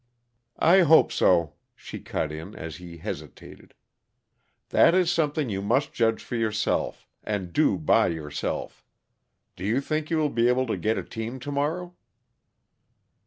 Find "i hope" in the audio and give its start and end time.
0.57-1.11